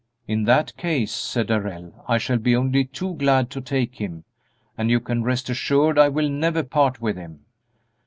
"In 0.27 0.45
that 0.45 0.75
case," 0.77 1.11
said 1.11 1.45
Darrell, 1.45 1.93
"I 2.07 2.17
shall 2.17 2.39
be 2.39 2.55
only 2.55 2.85
too 2.85 3.13
glad 3.17 3.51
to 3.51 3.61
take 3.61 3.97
him, 4.01 4.23
and 4.75 4.89
you 4.89 4.99
can 4.99 5.21
rest 5.21 5.47
assured 5.47 5.99
I 5.99 6.09
will 6.09 6.27
never 6.27 6.63
part 6.63 6.99
with 7.01 7.17
him." 7.17 7.41